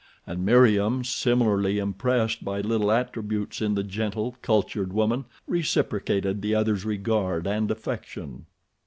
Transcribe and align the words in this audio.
And 0.25 0.43
Meriem, 0.43 1.03
similarly 1.03 1.77
impressed 1.77 2.43
by 2.43 2.61
little 2.61 2.91
attributes 2.91 3.61
in 3.61 3.75
the 3.75 3.83
gentle, 3.83 4.35
cultured 4.41 4.93
woman, 4.93 5.25
reciprocated 5.45 6.41
the 6.41 6.55
other's 6.55 6.85
regard 6.85 7.45
and 7.45 7.69
affection. 7.69 8.47